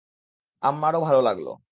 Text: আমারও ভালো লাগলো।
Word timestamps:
আমারও 0.63 0.99
ভালো 1.01 1.21
লাগলো। 1.21 1.51